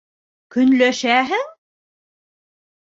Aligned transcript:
Көнләшәһең? 0.55 1.47